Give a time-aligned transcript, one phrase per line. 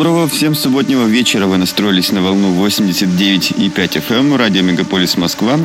[0.00, 1.44] Доброго всем субботнего вечера.
[1.44, 5.58] Вы настроились на волну 89,5 FM, эм, радио Мегаполис Москва.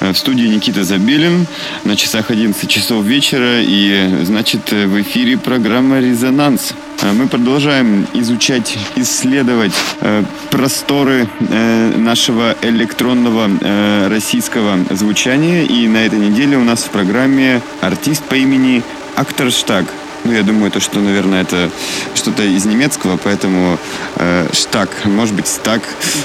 [0.00, 1.46] Э, В студии Никита Забелин.
[1.84, 3.60] На часах 11 часов вечера.
[3.60, 6.72] И, значит, в эфире программа «Резонанс».
[7.02, 15.64] Э, Мы продолжаем изучать, исследовать э, просторы э, нашего электронного э, российского звучания.
[15.64, 18.82] И на этой неделе у нас в программе артист по имени
[19.16, 19.84] Актерштаг.
[20.26, 21.70] Ну, я думаю, то, что, наверное, это
[22.16, 23.78] что-то из немецкого, поэтому
[24.16, 25.82] э, Штаг, может быть, Стаг,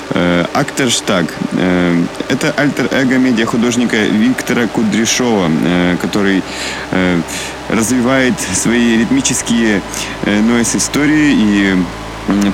[0.10, 1.28] э, Актер Штаг.
[1.52, 6.42] Э, это альтер-эго медиахудожника Виктора Кудряшова, э, который
[6.90, 7.22] э,
[7.70, 9.84] развивает свои ритмические
[10.24, 11.76] э, нойс-истории и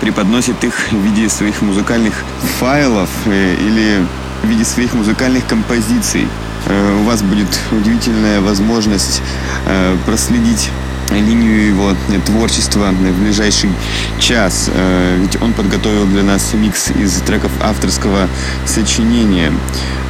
[0.02, 2.14] преподносит их в виде своих музыкальных
[2.60, 4.06] файлов э, или
[4.44, 6.28] в виде своих музыкальных композиций.
[6.66, 9.22] Э, У вас будет удивительная возможность
[9.66, 10.70] э, проследить
[11.12, 11.94] линию его
[12.26, 13.70] творчества в ближайший
[14.20, 14.70] час.
[14.74, 18.28] Э, Ведь он подготовил для нас микс из треков авторского
[18.66, 19.52] сочинения.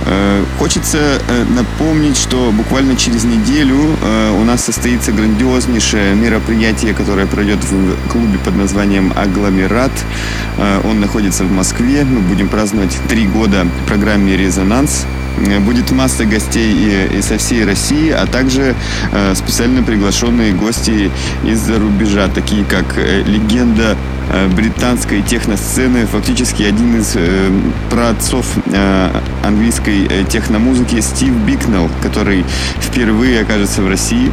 [0.08, 7.28] Э, Хочется э, напомнить, что буквально через неделю э, у нас состоится грандиознейшее мероприятие, которое
[7.28, 9.92] пройдет в клубе под названием «Агломерат».
[10.84, 12.04] Он находится в Москве.
[12.04, 15.06] Мы будем праздновать три года программе «Резонанс».
[15.60, 18.76] Будет масса гостей и, и со всей России, а также
[19.12, 21.12] э, специально приглашенные гости
[21.46, 23.96] из-за рубежа, такие как легенда
[24.56, 27.50] британской техносцены, фактически один из э,
[27.90, 29.10] праотцов э,
[29.44, 32.44] английской э, техномузыки Стив Бикнелл, который
[32.80, 34.32] впервые окажется в России.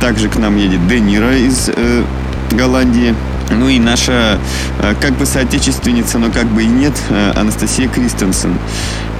[0.00, 2.02] Также к нам едет Де Ниро из э,
[2.52, 3.14] Голландии.
[3.50, 4.38] Ну и наша
[4.80, 8.56] э, как бы соотечественница, но как бы и нет, э, Анастасия Кристенсен.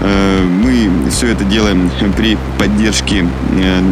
[0.01, 3.27] Э, Мы все это делаем при поддержке
[3.59, 3.83] э,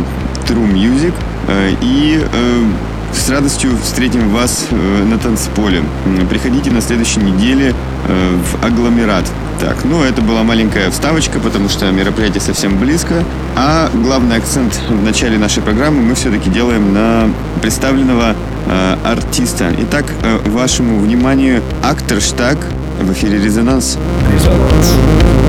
[0.49, 1.15] True Music.
[1.49, 2.63] Э, И э,
[3.13, 5.83] с радостью встретим вас э, на танцполе.
[6.29, 7.75] Приходите на следующей неделе
[8.09, 9.25] э, в агломерат.
[9.61, 13.23] Так, ну это была маленькая вставочка, потому что мероприятие совсем близко.
[13.55, 17.31] А главный акцент в начале нашей программы мы все-таки делаем на
[17.61, 18.35] представленного
[18.67, 19.73] э, артиста.
[19.79, 22.59] Итак, э, вашему вниманию актер Штаг
[23.01, 23.99] в эфире «Резонанс».
[24.33, 25.42] Резонанс.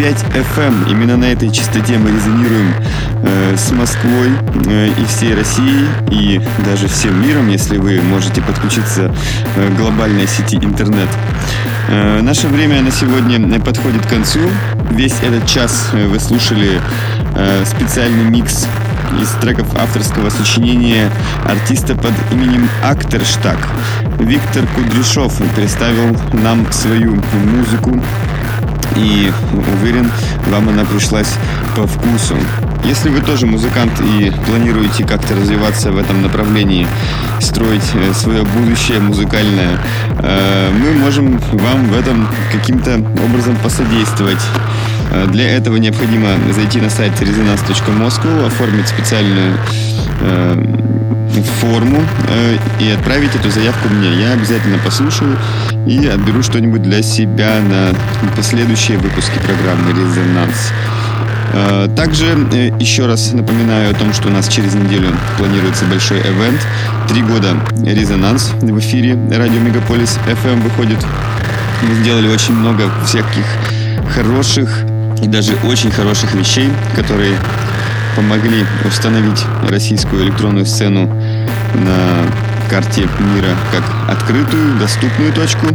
[0.00, 0.90] 89,5 FM.
[0.90, 2.72] Именно на этой частоте мы резонируем
[3.22, 4.30] э, с Москвой
[4.66, 9.14] э, и всей Россией, и даже всем миром, если вы можете подключиться
[9.56, 11.08] э, к глобальной сети интернет.
[11.88, 14.40] Э, наше время на сегодня подходит к концу.
[14.90, 16.80] Весь этот час э, вы слушали
[17.36, 18.66] э, специальный микс
[19.20, 21.10] из треков авторского сочинения
[21.44, 23.58] артиста под именем Актерштаг.
[24.18, 28.02] Виктор Кудряшов представил нам свою музыку
[28.96, 29.32] и
[29.80, 30.10] уверен,
[30.48, 31.32] вам она пришлась
[31.76, 32.36] по вкусу.
[32.84, 36.86] Если вы тоже музыкант и планируете как-то развиваться в этом направлении,
[37.40, 39.78] строить э, свое будущее музыкальное,
[40.18, 44.40] э, мы можем вам в этом каким-то образом посодействовать.
[45.12, 49.58] Э, для этого необходимо зайти на сайт resonance.moscow, оформить специальную
[51.60, 52.02] форму
[52.78, 54.12] и отправить эту заявку мне.
[54.20, 55.36] Я обязательно послушаю
[55.86, 57.94] и отберу что-нибудь для себя на
[58.36, 60.72] последующие выпуски программы «Резонанс».
[61.52, 66.20] Э, также э, еще раз напоминаю о том, что у нас через неделю планируется большой
[66.20, 66.60] ивент.
[67.08, 70.98] Три года резонанс в эфире радио Мегаполис FM выходит.
[71.82, 73.44] Мы сделали очень много всяких
[74.14, 74.84] хороших
[75.22, 77.36] и даже очень хороших вещей, которые
[78.16, 81.06] помогли установить российскую электронную сцену
[81.74, 82.24] на
[82.70, 85.66] карте мира как открытую, доступную точку.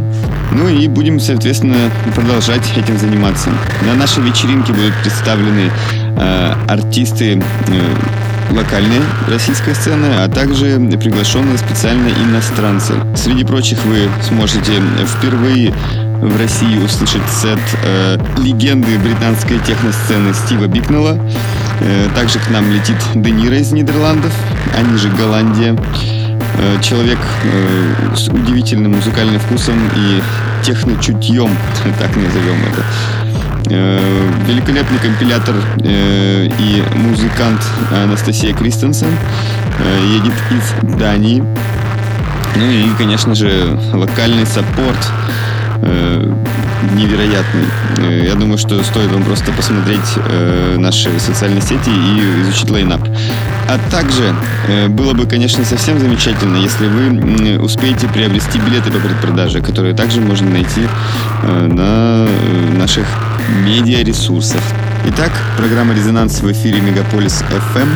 [0.52, 3.50] Ну и будем, соответственно, продолжать этим заниматься.
[3.86, 5.70] На нашей вечеринке будут представлены
[6.16, 12.94] э, артисты э, локальной российской сцены, а также приглашенные специально иностранцы.
[13.14, 14.72] Среди прочих вы сможете
[15.06, 15.74] впервые
[16.20, 21.18] в России услышать сет э, легенды британской техносцены Стива Бикнелла.
[21.80, 24.32] Э, также к нам летит Денира из Нидерландов,
[24.76, 25.76] они же Голландия.
[26.58, 30.22] Э, человек э, с удивительным музыкальным вкусом и
[30.62, 31.50] техночутьем,
[31.98, 32.84] так назовем это.
[33.68, 37.60] Э, великолепный компилятор и музыкант
[37.90, 39.08] Анастасия Кристенсен
[40.08, 41.44] едет из Дании.
[42.54, 45.12] Ну и, конечно же, локальный саппорт
[46.94, 48.24] невероятный.
[48.24, 50.16] Я думаю, что стоит вам просто посмотреть
[50.76, 53.00] наши социальные сети и изучить лайнап.
[53.68, 54.34] А также
[54.68, 60.20] э, было бы, конечно, совсем замечательно, если вы успеете приобрести билеты по предпродаже, которые также
[60.20, 60.82] можно найти
[61.42, 63.04] э, на э, наших
[63.64, 64.60] медиаресурсах.
[65.08, 67.88] Итак, программа «Резонанс» в эфире Мегаполис FM.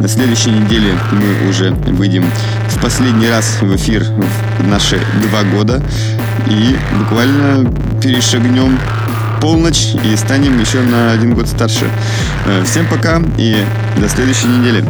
[0.00, 2.24] На следующей неделе мы уже выйдем
[2.68, 4.04] в последний раз в эфир
[4.58, 4.98] в наши
[5.28, 5.82] два года
[6.48, 7.70] и буквально
[8.00, 8.78] перешагнем
[9.40, 11.86] полночь и станем еще на один год старше.
[12.64, 13.64] Всем пока и
[13.96, 14.84] до следующей недели.